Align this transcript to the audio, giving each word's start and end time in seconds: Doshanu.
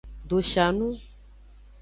Doshanu. 0.29 0.89